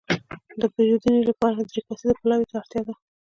[0.61, 2.93] د پېرودنې لپاره دری کسیز پلاوي ته اړتياده.